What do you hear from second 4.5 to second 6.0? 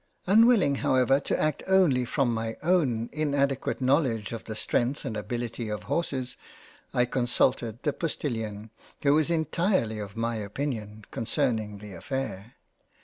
Strength and Abilities of